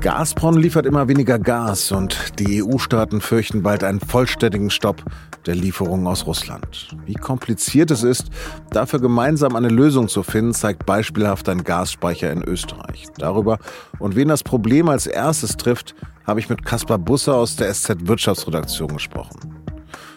[0.00, 5.04] Gazprom liefert immer weniger Gas und die EU-Staaten fürchten bald einen vollständigen Stopp
[5.46, 6.88] der Lieferungen aus Russland.
[7.04, 8.30] Wie kompliziert es ist,
[8.70, 13.06] dafür gemeinsam eine Lösung zu finden, zeigt beispielhaft ein Gasspeicher in Österreich.
[13.18, 13.58] Darüber
[13.98, 15.94] und wen das Problem als erstes trifft,
[16.26, 19.38] habe ich mit Kaspar Busser aus der SZ Wirtschaftsredaktion gesprochen.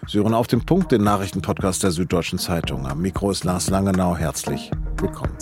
[0.08, 2.88] Sie hören auf den Punkt den Nachrichtenpodcast der Süddeutschen Zeitung.
[2.88, 4.16] Am Mikro ist Lars Langenau.
[4.16, 4.72] Herzlich
[5.04, 5.38] willkommen.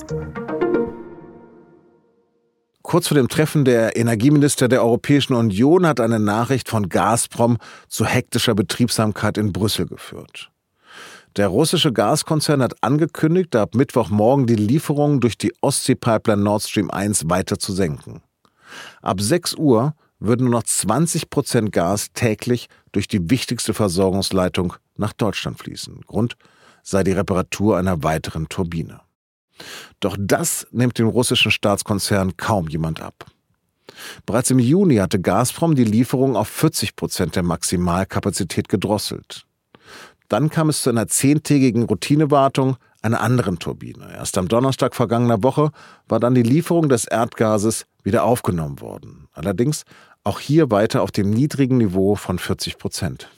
[2.82, 8.06] Kurz vor dem Treffen der Energieminister der Europäischen Union hat eine Nachricht von Gazprom zu
[8.06, 10.52] hektischer Betriebsamkeit in Brüssel geführt.
[11.38, 17.30] Der russische Gaskonzern hat angekündigt, ab Mittwochmorgen die Lieferungen durch die Ostsee-Pipeline Nord Stream 1
[17.30, 18.22] weiter zu senken.
[19.02, 25.14] Ab 6 Uhr würden nur noch 20 Prozent Gas täglich durch die wichtigste Versorgungsleitung nach
[25.14, 26.02] Deutschland fließen.
[26.08, 26.36] Grund
[26.84, 29.00] sei die Reparatur einer weiteren Turbine.
[30.00, 33.26] Doch das nimmt dem russischen Staatskonzern kaum jemand ab.
[34.26, 39.46] Bereits im Juni hatte Gazprom die Lieferung auf 40 Prozent der Maximalkapazität gedrosselt.
[40.30, 44.14] Dann kam es zu einer zehntägigen Routinewartung einer anderen Turbine.
[44.14, 45.72] Erst am Donnerstag vergangener Woche
[46.08, 49.28] war dann die Lieferung des Erdgases wieder aufgenommen worden.
[49.34, 49.84] Allerdings
[50.24, 53.30] auch hier weiter auf dem niedrigen Niveau von 40 Prozent.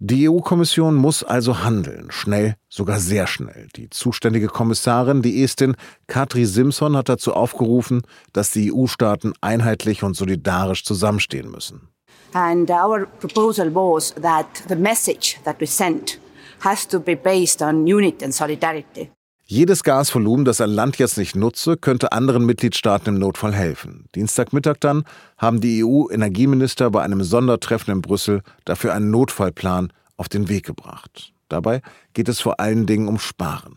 [0.00, 3.66] Die EU-Kommission muss also handeln, schnell, sogar sehr schnell.
[3.74, 5.74] Die zuständige Kommissarin, die Estin
[6.06, 11.88] Katri Simpson, hat dazu aufgerufen, dass die EU-Staaten einheitlich und solidarisch zusammenstehen müssen.
[12.32, 16.20] And our proposal was that the message that we sent
[16.60, 19.10] has to be based on unity and solidarity.
[19.50, 24.04] Jedes Gasvolumen, das ein Land jetzt nicht nutze, könnte anderen Mitgliedstaaten im Notfall helfen.
[24.14, 25.04] Dienstagmittag dann
[25.38, 31.32] haben die EU-Energieminister bei einem Sondertreffen in Brüssel dafür einen Notfallplan auf den Weg gebracht.
[31.48, 31.80] Dabei
[32.12, 33.76] geht es vor allen Dingen um Sparen.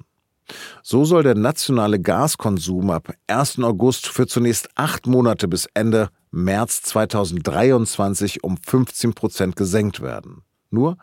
[0.84, 3.60] So soll der nationale Gaskonsum ab 1.
[3.60, 10.42] August für zunächst acht Monate bis Ende März 2023 um 15 Prozent gesenkt werden.
[10.70, 10.98] Nur,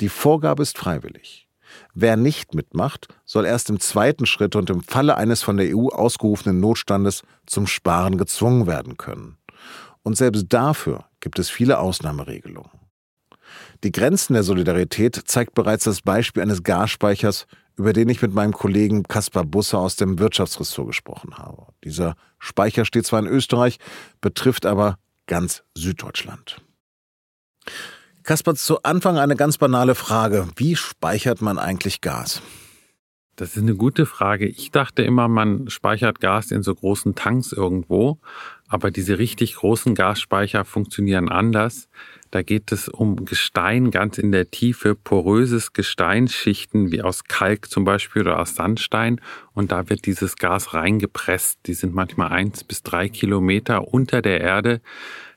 [0.00, 1.46] die Vorgabe ist freiwillig.
[1.94, 5.88] Wer nicht mitmacht, soll erst im zweiten Schritt und im Falle eines von der EU
[5.88, 9.38] ausgerufenen Notstandes zum Sparen gezwungen werden können.
[10.02, 12.70] Und selbst dafür gibt es viele Ausnahmeregelungen.
[13.82, 17.46] Die Grenzen der Solidarität zeigt bereits das Beispiel eines Gasspeichers,
[17.76, 21.66] über den ich mit meinem Kollegen Kaspar Busse aus dem Wirtschaftsressort gesprochen habe.
[21.82, 23.78] Dieser Speicher steht zwar in Österreich,
[24.20, 26.60] betrifft aber ganz Süddeutschland.
[28.24, 30.48] Kaspar, zu Anfang eine ganz banale Frage.
[30.56, 32.40] Wie speichert man eigentlich Gas?
[33.36, 34.46] Das ist eine gute Frage.
[34.46, 38.18] Ich dachte immer, man speichert Gas in so großen Tanks irgendwo,
[38.66, 41.88] aber diese richtig großen Gasspeicher funktionieren anders.
[42.30, 47.84] Da geht es um Gestein ganz in der Tiefe, poröses Gesteinsschichten wie aus Kalk zum
[47.84, 49.20] Beispiel oder aus Sandstein.
[49.52, 51.58] Und da wird dieses Gas reingepresst.
[51.66, 54.80] Die sind manchmal eins bis drei Kilometer unter der Erde.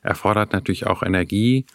[0.02, 1.66] Erfordert natürlich auch Energie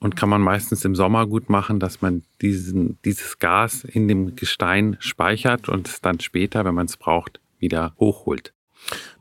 [0.00, 4.36] und kann man meistens im Sommer gut machen, dass man diesen, dieses Gas in dem
[4.36, 8.52] Gestein speichert und es dann später, wenn man es braucht, wieder hochholt.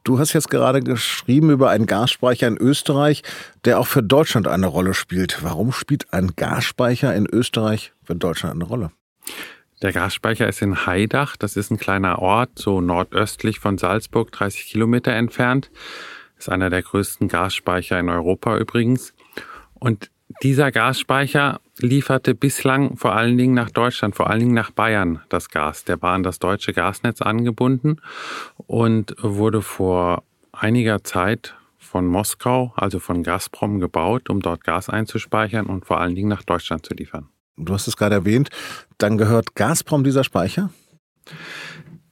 [0.03, 3.23] Du hast jetzt gerade geschrieben über einen Gasspeicher in Österreich,
[3.65, 5.43] der auch für Deutschland eine Rolle spielt.
[5.43, 8.91] Warum spielt ein Gasspeicher in Österreich für Deutschland eine Rolle?
[9.81, 11.37] Der Gasspeicher ist in Haidach.
[11.37, 15.69] Das ist ein kleiner Ort, so nordöstlich von Salzburg, 30 Kilometer entfernt.
[16.35, 19.13] Das ist einer der größten Gasspeicher in Europa übrigens.
[19.73, 20.09] Und
[20.43, 25.49] dieser Gasspeicher lieferte bislang vor allen Dingen nach Deutschland, vor allen Dingen nach Bayern das
[25.49, 25.83] Gas.
[25.85, 28.01] Der war an das deutsche Gasnetz angebunden
[28.55, 35.67] und wurde vor einiger Zeit von Moskau, also von Gazprom, gebaut, um dort Gas einzuspeichern
[35.67, 37.29] und vor allen Dingen nach Deutschland zu liefern.
[37.55, 38.49] Du hast es gerade erwähnt,
[38.97, 40.69] dann gehört Gazprom dieser Speicher?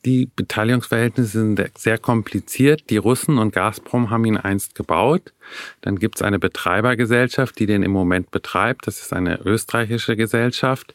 [0.05, 2.91] Die Beteiligungsverhältnisse sind sehr kompliziert.
[2.91, 5.33] Die Russen und Gazprom haben ihn einst gebaut.
[5.81, 8.85] Dann gibt es eine Betreibergesellschaft, die den im Moment betreibt.
[8.85, 10.93] Das ist eine österreichische Gesellschaft.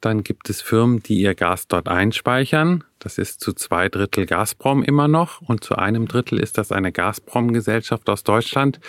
[0.00, 2.84] Dann gibt es Firmen, die ihr Gas dort einspeichern.
[2.98, 6.90] Das ist zu zwei Drittel Gazprom immer noch und zu einem Drittel ist das eine
[6.90, 8.80] Gazprom-Gesellschaft aus Deutschland,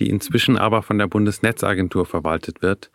[0.00, 2.90] die inzwischen aber von der Bundesnetzagentur verwaltet wird,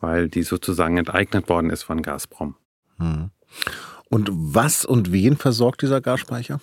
[0.00, 2.54] weil die sozusagen enteignet worden ist von Gazprom.
[2.98, 3.30] Hm.
[4.10, 6.60] Und was und wen versorgt dieser Gasspeicher?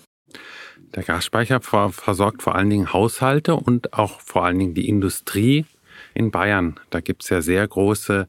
[0.95, 5.65] Der Gasspeicher versorgt vor allen Dingen Haushalte und auch vor allen Dingen die Industrie
[6.13, 6.79] in Bayern.
[6.89, 8.27] Da gibt es ja sehr große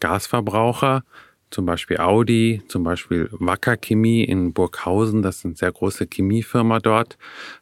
[0.00, 1.04] Gasverbraucher,
[1.50, 6.80] zum Beispiel Audi, zum Beispiel Wacker Chemie in Burghausen, das ist eine sehr große Chemiefirma
[6.80, 7.16] dort.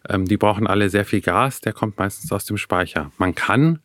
[0.09, 3.13] Ähm, die brauchen alle sehr viel Gas, der kommt meistens aus dem Speicher.
[3.19, 3.81] Man kann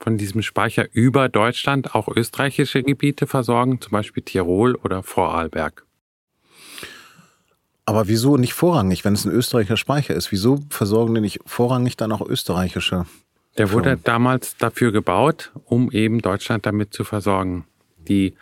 [0.00, 5.84] von diesem Speicher über Deutschland auch österreichische Gebiete versorgen, zum Beispiel Tirol oder Vorarlberg.
[7.90, 10.30] Aber wieso nicht vorrangig, wenn es ein österreichischer Speicher ist?
[10.30, 13.04] Wieso versorgen die nicht vorrangig dann auch österreichische?
[13.58, 17.64] Der wurde damals dafür gebaut, um eben Deutschland damit zu versorgen.
[17.96, 18.34] Die,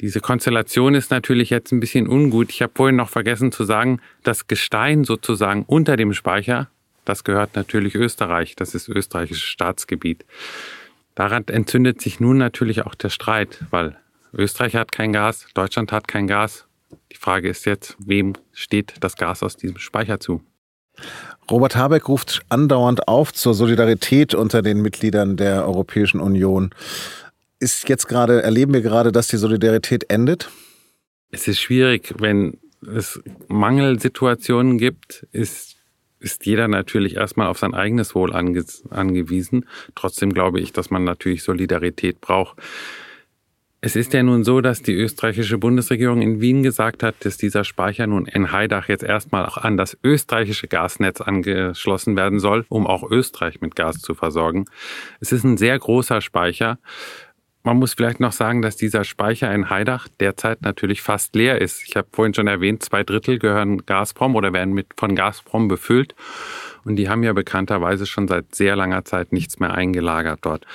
[0.00, 2.48] diese Konstellation ist natürlich jetzt ein bisschen ungut.
[2.48, 6.70] Ich habe vorhin noch vergessen zu sagen, das Gestein sozusagen unter dem Speicher,
[7.04, 8.56] das gehört natürlich Österreich.
[8.56, 10.24] Das ist österreichisches Staatsgebiet.
[11.14, 13.98] Daran entzündet sich nun natürlich auch der Streit, weil
[14.32, 16.65] Österreich hat kein Gas, Deutschland hat kein Gas.
[17.12, 20.42] Die Frage ist jetzt, wem steht das Gas aus diesem Speicher zu?
[21.50, 26.70] Robert Habeck ruft andauernd auf zur Solidarität unter den Mitgliedern der Europäischen Union.
[27.58, 30.50] Ist jetzt gerade, erleben wir gerade, dass die Solidarität endet?
[31.30, 35.76] Es ist schwierig, wenn es Mangelsituationen gibt, ist,
[36.20, 39.66] ist jeder natürlich erstmal auf sein eigenes Wohl ange, angewiesen.
[39.94, 42.58] Trotzdem glaube ich, dass man natürlich Solidarität braucht.
[43.86, 47.62] Es ist ja nun so, dass die österreichische Bundesregierung in Wien gesagt hat, dass dieser
[47.62, 52.84] Speicher nun in Heidach jetzt erstmal auch an das österreichische Gasnetz angeschlossen werden soll, um
[52.84, 54.64] auch Österreich mit Gas zu versorgen.
[55.20, 56.80] Es ist ein sehr großer Speicher.
[57.62, 61.84] Man muss vielleicht noch sagen, dass dieser Speicher in Heidach derzeit natürlich fast leer ist.
[61.86, 66.16] Ich habe vorhin schon erwähnt, zwei Drittel gehören Gazprom oder werden mit von Gazprom befüllt.
[66.84, 70.66] Und die haben ja bekannterweise schon seit sehr langer Zeit nichts mehr eingelagert dort.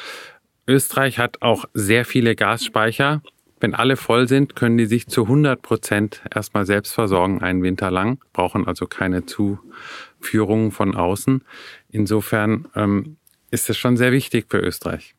[0.68, 3.22] Österreich hat auch sehr viele Gasspeicher.
[3.60, 7.92] Wenn alle voll sind, können die sich zu 100 Prozent erstmal selbst versorgen, einen Winter
[7.92, 11.44] lang, brauchen also keine Zuführungen von außen.
[11.90, 13.18] Insofern ähm,
[13.52, 15.13] ist es schon sehr wichtig für Österreich.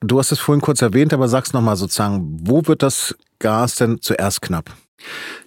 [0.00, 4.00] Du hast es vorhin kurz erwähnt, aber sag's nochmal sozusagen, wo wird das Gas denn
[4.00, 4.70] zuerst knapp?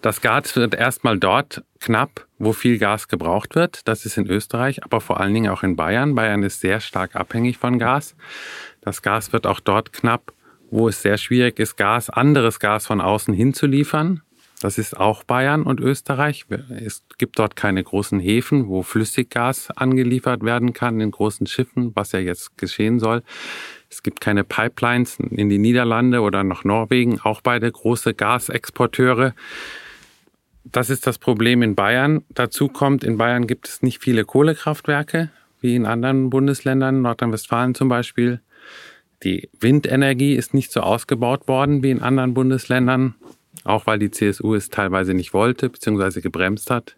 [0.02, 3.88] Das Gas wird erstmal dort knapp, wo viel Gas gebraucht wird.
[3.88, 6.16] Das ist in Österreich, aber vor allen Dingen auch in Bayern.
[6.16, 8.16] Bayern ist sehr stark abhängig von Gas.
[8.82, 10.34] Das Gas wird auch dort knapp,
[10.70, 14.22] wo es sehr schwierig ist, Gas, anderes Gas von außen hinzuliefern.
[14.62, 16.46] Das ist auch Bayern und Österreich.
[16.70, 22.12] Es gibt dort keine großen Häfen, wo Flüssiggas angeliefert werden kann in großen Schiffen, was
[22.12, 23.24] ja jetzt geschehen soll.
[23.90, 29.34] Es gibt keine Pipelines in die Niederlande oder nach Norwegen, auch beide große Gasexporteure.
[30.64, 32.24] Das ist das Problem in Bayern.
[32.30, 37.90] Dazu kommt, in Bayern gibt es nicht viele Kohlekraftwerke, wie in anderen Bundesländern, Nordrhein-Westfalen zum
[37.90, 38.42] Beispiel.
[39.24, 43.16] Die Windenergie ist nicht so ausgebaut worden wie in anderen Bundesländern,
[43.64, 46.22] auch weil die CSU es teilweise nicht wollte bzw.
[46.22, 46.96] gebremst hat.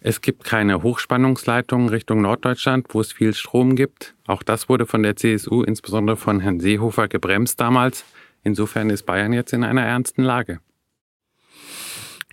[0.00, 4.14] Es gibt keine Hochspannungsleitungen Richtung Norddeutschland, wo es viel Strom gibt.
[4.26, 8.04] Auch das wurde von der CSU, insbesondere von Herrn Seehofer, gebremst damals.
[8.42, 10.58] Insofern ist Bayern jetzt in einer ernsten Lage.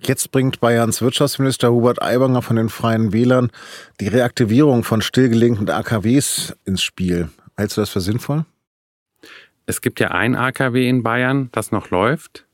[0.02, 3.52] Jetzt bringt Bayerns Wirtschaftsminister Hubert Aiwanger von den Freien Wählern
[4.00, 7.30] die Reaktivierung von stillgelegten AKWs ins Spiel.
[7.58, 8.46] Hältst du das für sinnvoll?
[9.66, 12.46] Es gibt ja ein AKW in Bayern, das noch läuft.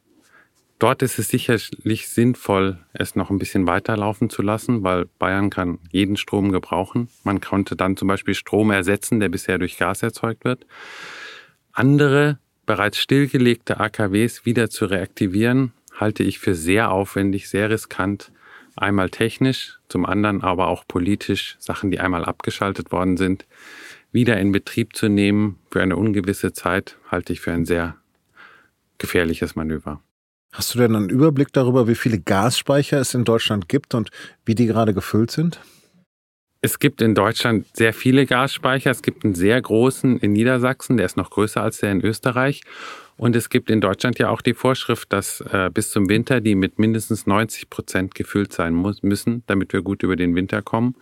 [0.80, 5.80] Dort ist es sicherlich sinnvoll, es noch ein bisschen weiterlaufen zu lassen, weil Bayern kann
[5.90, 7.08] jeden Strom gebrauchen.
[7.24, 10.66] Man konnte dann zum Beispiel Strom ersetzen, der bisher durch Gas erzeugt wird.
[11.72, 18.32] Andere bereits stillgelegte AKWs wieder zu reaktivieren, halte ich für sehr aufwendig, sehr riskant.
[18.76, 23.46] Einmal technisch, zum anderen aber auch politisch, Sachen, die einmal abgeschaltet worden sind
[24.16, 27.98] wieder in Betrieb zu nehmen für eine ungewisse Zeit, halte ich für ein sehr
[28.98, 30.02] gefährliches Manöver.
[30.54, 34.10] Hast du denn einen Überblick darüber, wie viele Gasspeicher es in Deutschland gibt und
[34.46, 35.60] wie die gerade gefüllt sind?
[36.62, 38.90] Es gibt in Deutschland sehr viele Gasspeicher.
[38.90, 42.62] Es gibt einen sehr großen in Niedersachsen, der ist noch größer als der in Österreich.
[43.18, 46.56] Und es gibt in Deutschland ja auch die Vorschrift, dass äh, bis zum Winter die
[46.56, 50.96] mit mindestens 90 Prozent gefüllt sein muss, müssen, damit wir gut über den Winter kommen.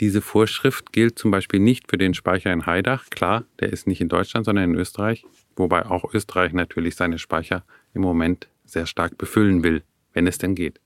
[0.00, 3.06] Diese Vorschrift gilt zum Beispiel nicht für den Speicher in Heidach.
[3.10, 5.24] Klar, der ist nicht in Deutschland, sondern in Österreich,
[5.56, 10.54] wobei auch Österreich natürlich seine Speicher im Moment sehr stark befüllen will, wenn es denn
[10.54, 10.80] geht.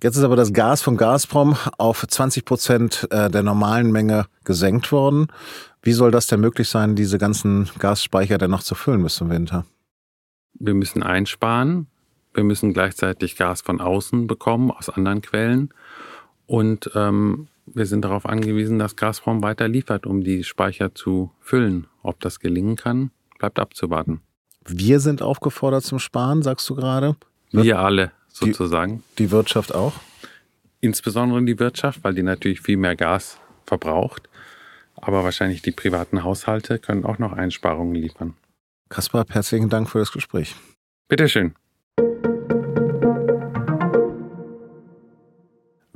[0.00, 4.92] Jetzt ist aber das Gas von Gazprom auf 20 Prozent äh, der normalen Menge gesenkt
[4.92, 5.26] worden.
[5.82, 9.30] Wie soll das denn möglich sein, diese ganzen Gasspeicher dann noch zu füllen bis zum
[9.30, 9.66] Winter?
[10.54, 11.86] Wir müssen einsparen.
[12.34, 15.70] Wir müssen gleichzeitig Gas von außen bekommen, aus anderen Quellen.
[16.46, 21.86] Und ähm, wir sind darauf angewiesen, dass Gazprom weiter liefert, um die Speicher zu füllen.
[22.02, 24.20] Ob das gelingen kann, bleibt abzuwarten.
[24.66, 27.16] Wir sind aufgefordert zum Sparen, sagst du gerade?
[27.50, 29.02] Wir alle sozusagen.
[29.18, 29.94] Die, die Wirtschaft auch?
[30.80, 34.28] Insbesondere die Wirtschaft, weil die natürlich viel mehr Gas verbraucht.
[34.94, 38.34] Aber wahrscheinlich die privaten Haushalte können auch noch Einsparungen liefern.
[38.88, 40.54] Kaspar, herzlichen Dank für das Gespräch.
[41.08, 41.54] Bitteschön.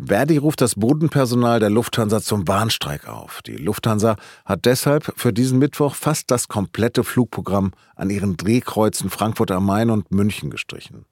[0.04, 3.40] Verdi ruft das Bodenpersonal der Lufthansa zum Warnstreik auf.
[3.42, 9.52] Die Lufthansa hat deshalb für diesen Mittwoch fast das komplette Flugprogramm an ihren Drehkreuzen Frankfurt
[9.52, 11.06] am Main und München gestrichen.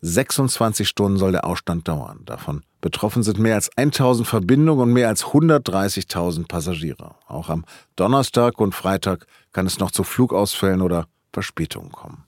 [0.00, 2.20] 26 Stunden soll der Ausstand dauern.
[2.24, 7.14] Davon betroffen sind mehr als 1000 Verbindungen und mehr als 130.000 Passagiere.
[7.26, 7.64] Auch am
[7.96, 12.24] Donnerstag und Freitag kann es noch zu Flugausfällen oder Verspätungen kommen.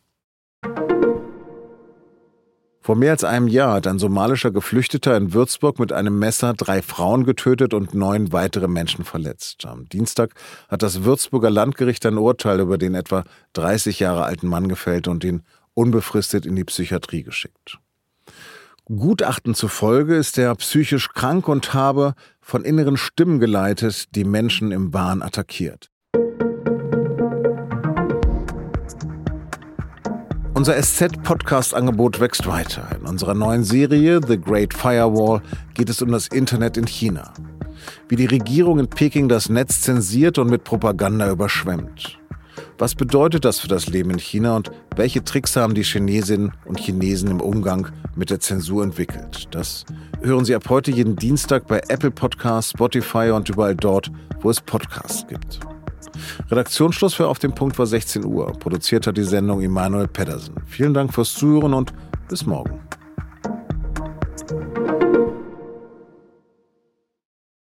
[2.80, 6.82] Vor mehr als einem Jahr hat ein somalischer Geflüchteter in Würzburg mit einem Messer drei
[6.82, 9.66] Frauen getötet und neun weitere Menschen verletzt.
[9.66, 10.34] Am Dienstag
[10.68, 15.24] hat das Würzburger Landgericht ein Urteil über den etwa 30 Jahre alten Mann gefällt und
[15.24, 15.42] ihn
[15.74, 17.80] unbefristet in die Psychiatrie geschickt.
[18.84, 24.92] Gutachten zufolge ist er psychisch krank und habe von inneren Stimmen geleitet, die Menschen im
[24.92, 25.90] Bahn attackiert.
[30.56, 32.88] Unser SZ-Podcast-Angebot wächst weiter.
[32.98, 35.42] In unserer neuen Serie The Great Firewall
[35.74, 37.34] geht es um das Internet in China.
[38.08, 42.18] Wie die Regierung in Peking das Netz zensiert und mit Propaganda überschwemmt.
[42.78, 46.80] Was bedeutet das für das Leben in China und welche Tricks haben die Chinesinnen und
[46.80, 49.48] Chinesen im Umgang mit der Zensur entwickelt?
[49.50, 49.84] Das
[50.22, 54.10] hören Sie ab heute jeden Dienstag bei Apple Podcasts, Spotify und überall dort,
[54.40, 55.60] wo es Podcasts gibt.
[56.50, 58.52] Redaktionsschluss für Auf dem Punkt war 16 Uhr.
[58.52, 60.54] Produziert hat die Sendung Emanuel Pedersen.
[60.66, 61.92] Vielen Dank fürs Zuhören und
[62.28, 62.80] bis morgen.